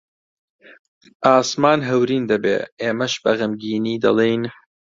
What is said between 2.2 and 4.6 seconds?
دەبێ، ئێمەش بە غەمگینی دەڵێین: